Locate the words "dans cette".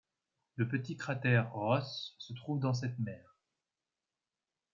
2.59-2.97